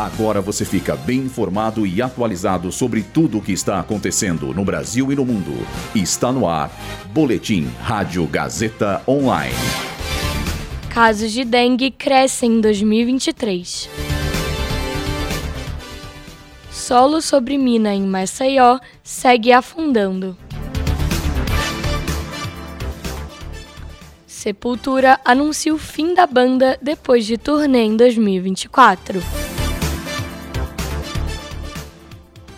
Agora 0.00 0.40
você 0.40 0.64
fica 0.64 0.96
bem 0.96 1.18
informado 1.18 1.86
e 1.86 2.00
atualizado 2.00 2.72
sobre 2.72 3.02
tudo 3.02 3.36
o 3.36 3.42
que 3.42 3.52
está 3.52 3.78
acontecendo 3.78 4.54
no 4.54 4.64
Brasil 4.64 5.12
e 5.12 5.14
no 5.14 5.26
mundo. 5.26 5.52
Está 5.94 6.32
no 6.32 6.48
ar. 6.48 6.70
Boletim 7.12 7.70
Rádio 7.82 8.26
Gazeta 8.26 9.02
Online. 9.06 9.54
Casos 10.88 11.30
de 11.30 11.44
dengue 11.44 11.90
crescem 11.90 12.52
em 12.52 12.60
2023. 12.62 13.90
Solo 16.70 17.20
sobre 17.20 17.58
mina 17.58 17.94
em 17.94 18.06
Maceió 18.06 18.78
segue 19.04 19.52
afundando. 19.52 20.34
Sepultura 24.26 25.20
anuncia 25.26 25.74
o 25.74 25.76
fim 25.76 26.14
da 26.14 26.26
banda 26.26 26.78
depois 26.80 27.26
de 27.26 27.36
turnê 27.36 27.82
em 27.82 27.98
2024. 27.98 29.20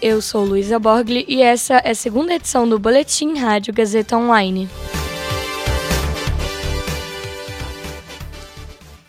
Eu 0.00 0.22
sou 0.22 0.44
Luísa 0.44 0.78
Borgli 0.78 1.24
e 1.26 1.42
essa 1.42 1.78
é 1.78 1.90
a 1.90 1.94
segunda 1.94 2.32
edição 2.32 2.68
do 2.68 2.78
Boletim 2.78 3.36
Rádio 3.36 3.74
Gazeta 3.74 4.16
Online. 4.16 4.68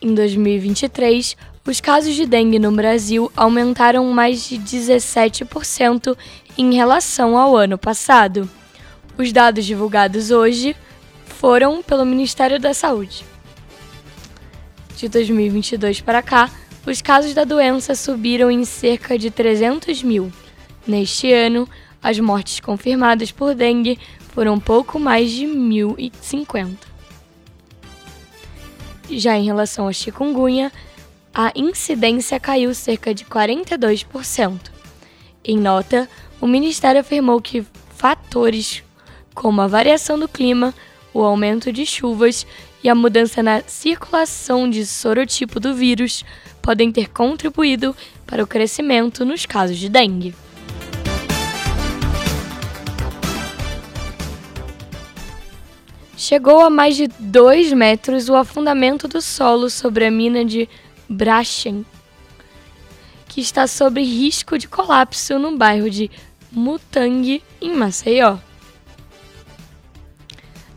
Em 0.02 0.16
2023, 0.16 1.38
os 1.64 1.80
casos 1.80 2.16
de 2.16 2.26
dengue 2.26 2.58
no 2.58 2.72
Brasil 2.72 3.32
aumentaram 3.38 4.04
mais 4.12 4.50
de 4.50 4.58
17% 4.58 6.18
em 6.58 6.74
relação 6.74 7.38
ao 7.38 7.56
ano 7.56 7.78
passado. 7.78 8.50
Os 9.16 9.32
dados 9.32 9.66
divulgados 9.66 10.32
hoje 10.32 10.76
foram 11.24 11.84
pelo 11.84 12.04
Ministério 12.04 12.60
da 12.60 12.74
Saúde. 12.74 13.24
De 14.98 15.08
2022 15.08 16.02
para 16.02 16.24
cá, 16.24 16.50
os 16.84 17.00
casos 17.00 17.36
da 17.36 17.44
doença 17.44 17.94
subiram 17.94 18.50
em 18.50 18.66
cerca 18.66 19.20
de 19.20 19.30
300 19.30 20.02
mil 20.02 20.32
Neste 20.90 21.32
ano, 21.32 21.70
as 22.02 22.20
mortes 22.20 22.60
confirmadas 22.60 23.32
por 23.32 23.54
dengue 23.54 24.00
foram 24.34 24.60
pouco 24.60 25.00
mais 25.00 25.30
de 25.30 25.46
1.050. 25.46 26.78
Já 29.12 29.38
em 29.38 29.46
relação 29.46 29.88
à 29.88 29.94
chikungunya, 29.94 30.72
a 31.32 31.52
incidência 31.56 32.40
caiu 32.40 32.74
cerca 32.74 33.14
de 33.14 33.24
42%. 33.24 34.60
Em 35.46 35.60
nota, 35.60 36.10
o 36.42 36.48
Ministério 36.48 37.02
afirmou 37.02 37.40
que 37.40 37.64
fatores 37.96 38.82
como 39.36 39.62
a 39.62 39.68
variação 39.68 40.18
do 40.18 40.28
clima, 40.28 40.74
o 41.14 41.22
aumento 41.22 41.72
de 41.72 41.86
chuvas 41.86 42.48
e 42.84 42.90
a 42.90 42.96
mudança 42.96 43.44
na 43.44 43.62
circulação 43.62 44.68
de 44.68 44.84
sorotipo 44.88 45.60
do 45.60 45.76
vírus 45.76 46.26
podem 46.64 46.92
ter 46.92 47.12
contribuído 47.12 47.96
para 48.26 48.44
o 48.44 48.48
crescimento 48.48 49.24
nos 49.24 49.46
casos 49.46 49.78
de 49.78 49.88
dengue. 49.88 50.34
Chegou 56.20 56.60
a 56.60 56.70
mais 56.70 56.98
de 56.98 57.08
2 57.08 57.72
metros 57.72 58.28
o 58.28 58.36
afundamento 58.36 59.08
do 59.08 59.22
solo 59.22 59.70
sobre 59.70 60.06
a 60.06 60.12
mina 60.12 60.44
de 60.44 60.68
Brachen, 61.08 61.86
que 63.26 63.40
está 63.40 63.66
sob 63.66 64.04
risco 64.04 64.58
de 64.58 64.68
colapso 64.68 65.40
no 65.40 65.58
bairro 65.58 65.90
de 65.90 66.12
Mutang, 66.52 67.42
em 67.62 67.74
Maceió. 67.74 68.38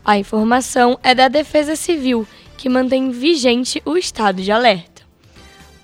A 0.05 0.17
informação 0.17 0.97
é 1.03 1.13
da 1.13 1.27
Defesa 1.27 1.75
Civil, 1.75 2.25
que 2.57 2.69
mantém 2.69 3.11
vigente 3.11 3.81
o 3.83 3.97
estado 3.97 4.41
de 4.41 4.49
alerta. 4.49 5.01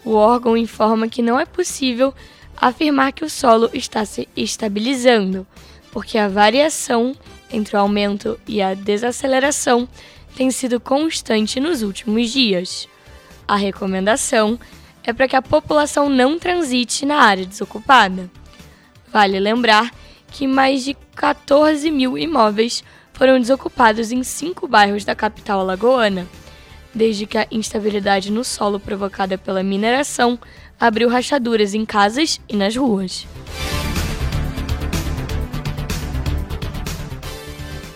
O 0.06 0.14
órgão 0.14 0.56
informa 0.56 1.10
que 1.10 1.22
não 1.22 1.38
é 1.38 1.46
possível 1.46 2.14
afirmar 2.56 3.12
que 3.12 3.26
o 3.26 3.30
solo 3.30 3.70
está 3.74 4.06
se 4.06 4.26
estabilizando, 4.38 5.46
porque 5.92 6.18
a 6.18 6.30
variação 6.30 7.14
entre 7.52 7.76
o 7.76 7.80
aumento 7.80 8.40
e 8.48 8.62
a 8.62 8.74
desaceleração 8.74 9.88
tem 10.36 10.52
sido 10.52 10.80
constante 10.80 11.60
nos 11.60 11.82
últimos 11.82 12.32
dias. 12.32 12.88
A 13.48 13.56
recomendação 13.56 14.60
é 15.04 15.12
para 15.12 15.28
que 15.28 15.36
a 15.36 15.42
população 15.42 16.10
não 16.10 16.38
transite 16.38 17.06
na 17.06 17.18
área 17.18 17.46
desocupada. 17.46 18.30
Vale 19.12 19.40
lembrar 19.40 19.92
que 20.32 20.48
mais 20.48 20.84
de 20.84 20.96
14 21.16 21.90
mil 21.90 22.18
imóveis 22.18 22.84
foram 23.14 23.40
desocupados 23.40 24.12
em 24.12 24.24
cinco 24.24 24.68
bairros 24.68 25.04
da 25.04 25.16
capital 25.16 25.60
alagoana, 25.60 26.28
desde 26.94 27.26
que 27.26 27.38
a 27.38 27.48
instabilidade 27.52 28.32
no 28.32 28.44
solo 28.44 28.80
provocada 28.80 29.38
pela 29.38 29.64
mineração 29.64 30.40
abriu 30.80 31.10
rachaduras 31.10 31.74
em 31.74 31.86
casas 31.86 32.40
e 32.48 32.56
nas 32.56 32.76
ruas. 32.76 33.28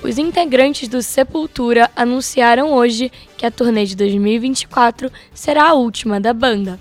Os 0.03 0.17
integrantes 0.17 0.89
do 0.89 1.01
Sepultura 1.01 1.89
anunciaram 1.95 2.73
hoje 2.73 3.09
que 3.37 3.45
a 3.45 3.51
turnê 3.51 3.85
de 3.85 3.95
2024 3.95 5.09
será 5.33 5.69
a 5.69 5.73
última 5.73 6.19
da 6.19 6.33
banda. 6.33 6.77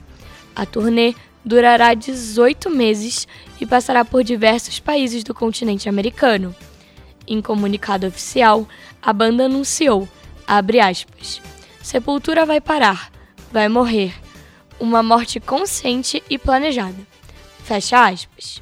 A 0.57 0.67
turnê 0.67 1.15
durará 1.45 1.95
18 1.95 2.69
meses 2.69 3.29
e 3.61 3.65
passará 3.65 4.05
por 4.05 4.25
diversos 4.25 4.81
países 4.81 5.23
do 5.23 5.33
continente 5.33 5.89
americano. 5.89 6.53
Em 7.25 7.41
comunicado 7.41 8.09
oficial, 8.09 8.67
a 9.01 9.13
banda 9.13 9.45
anunciou, 9.45 10.09
aspas, 10.45 11.41
Sepultura 11.81 12.45
vai 12.45 12.61
parar, 12.61 13.13
vai 13.53 13.69
morrer. 13.69 14.15
Uma 14.81 15.01
morte 15.01 15.39
consciente 15.39 16.21
e 16.29 16.37
planejada. 16.37 17.07
Fecha 17.63 18.05
aspas. 18.05 18.61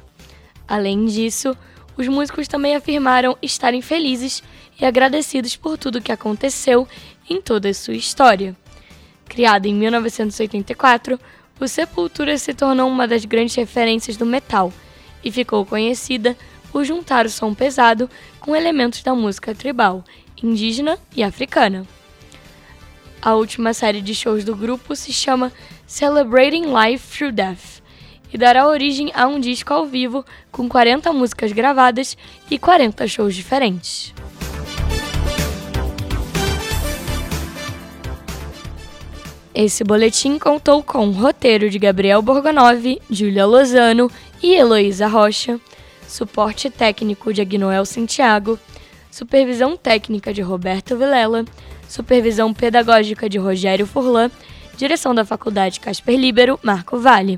Além 0.67 1.05
disso, 1.07 1.57
os 1.97 2.07
músicos 2.07 2.47
também 2.47 2.75
afirmaram 2.75 3.37
estarem 3.41 3.81
felizes 3.81 4.41
e 4.79 4.85
agradecidos 4.85 5.55
por 5.55 5.77
tudo 5.77 6.01
que 6.01 6.11
aconteceu 6.11 6.87
em 7.29 7.41
toda 7.41 7.69
a 7.69 7.73
sua 7.73 7.95
história. 7.95 8.55
Criado 9.27 9.65
em 9.65 9.73
1984, 9.73 11.19
o 11.59 11.67
Sepultura 11.67 12.37
se 12.37 12.53
tornou 12.53 12.89
uma 12.89 13.07
das 13.07 13.23
grandes 13.23 13.55
referências 13.55 14.17
do 14.17 14.25
metal 14.25 14.73
e 15.23 15.31
ficou 15.31 15.65
conhecida 15.65 16.35
por 16.71 16.83
juntar 16.83 17.25
o 17.25 17.29
som 17.29 17.53
pesado 17.53 18.09
com 18.39 18.55
elementos 18.55 19.03
da 19.03 19.13
música 19.13 19.53
tribal, 19.53 20.03
indígena 20.41 20.97
e 21.15 21.23
africana. 21.23 21.85
A 23.21 23.35
última 23.35 23.73
série 23.73 24.01
de 24.01 24.15
shows 24.15 24.43
do 24.43 24.55
grupo 24.55 24.95
se 24.95 25.13
chama 25.13 25.51
Celebrating 25.85 26.63
Life 26.73 27.15
Through 27.15 27.33
Death 27.33 27.80
e 28.33 28.37
dará 28.37 28.67
origem 28.67 29.11
a 29.13 29.27
um 29.27 29.39
disco 29.39 29.73
ao 29.73 29.85
vivo 29.85 30.25
com 30.51 30.67
40 30.67 31.11
músicas 31.13 31.51
gravadas 31.51 32.17
e 32.49 32.57
40 32.57 33.07
shows 33.07 33.35
diferentes. 33.35 34.13
Esse 39.53 39.83
boletim 39.83 40.39
contou 40.39 40.81
com 40.81 41.09
o 41.09 41.11
roteiro 41.11 41.69
de 41.69 41.77
Gabriel 41.77 42.21
Borgonov, 42.21 43.01
Júlia 43.09 43.45
Lozano 43.45 44.09
e 44.41 44.55
Heloísa 44.55 45.07
Rocha, 45.07 45.59
suporte 46.07 46.69
técnico 46.69 47.33
de 47.33 47.41
Agnoel 47.41 47.85
Santiago, 47.85 48.57
supervisão 49.11 49.75
técnica 49.75 50.33
de 50.33 50.41
Roberto 50.41 50.97
Vilela, 50.97 51.43
supervisão 51.87 52.53
pedagógica 52.53 53.27
de 53.27 53.37
Rogério 53.37 53.85
Furlan, 53.85 54.31
direção 54.77 55.13
da 55.13 55.25
Faculdade 55.25 55.81
Casper 55.81 56.17
Libero, 56.17 56.57
Marco 56.63 56.97
Vale. 56.97 57.37